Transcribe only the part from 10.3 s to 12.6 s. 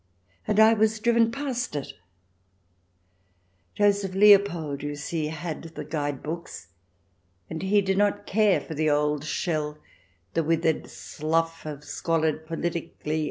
the withered slough of squalid,